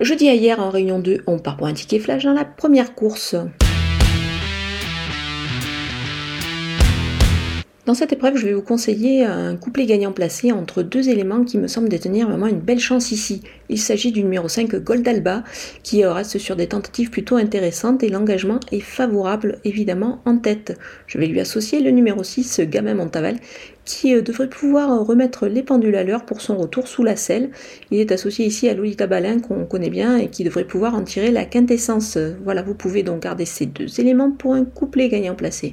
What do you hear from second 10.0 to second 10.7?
placé